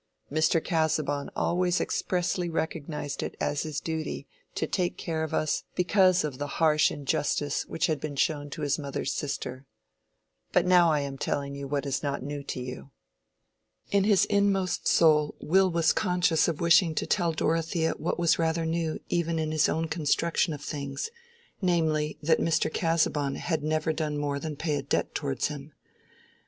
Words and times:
Mr. 0.31 0.59
Casaubon 0.63 1.29
always 1.35 1.79
expressly 1.79 2.49
recognized 2.49 3.21
it 3.21 3.37
as 3.39 3.61
his 3.61 3.79
duty 3.79 4.27
to 4.55 4.65
take 4.65 4.97
care 4.97 5.23
of 5.23 5.31
us 5.31 5.63
because 5.75 6.23
of 6.23 6.39
the 6.39 6.47
harsh 6.57 6.89
injustice 6.89 7.67
which 7.67 7.85
had 7.85 7.99
been 7.99 8.15
shown 8.15 8.49
to 8.49 8.63
his 8.63 8.79
mother's 8.79 9.13
sister. 9.13 9.67
But 10.51 10.65
now 10.65 10.91
I 10.91 11.01
am 11.01 11.19
telling 11.19 11.53
you 11.53 11.67
what 11.67 11.85
is 11.85 12.01
not 12.01 12.23
new 12.23 12.41
to 12.45 12.59
you." 12.59 12.89
In 13.91 14.03
his 14.05 14.25
inmost 14.25 14.87
soul 14.87 15.35
Will 15.39 15.69
was 15.69 15.93
conscious 15.93 16.47
of 16.47 16.61
wishing 16.61 16.95
to 16.95 17.05
tell 17.05 17.31
Dorothea 17.31 17.93
what 17.99 18.17
was 18.17 18.39
rather 18.39 18.65
new 18.65 18.99
even 19.07 19.37
in 19.37 19.51
his 19.51 19.69
own 19.69 19.87
construction 19.87 20.51
of 20.51 20.63
things—namely, 20.63 22.17
that 22.23 22.39
Mr. 22.39 22.73
Casaubon 22.73 23.35
had 23.35 23.61
never 23.63 23.93
done 23.93 24.17
more 24.17 24.39
than 24.39 24.55
pay 24.55 24.77
a 24.77 24.81
debt 24.81 25.13
towards 25.13 25.49
him. 25.49 25.73